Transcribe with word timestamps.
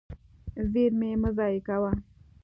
زیرمې 0.71 1.11
مه 1.21 1.29
ضایع 1.37 1.61
کوه. 1.67 1.91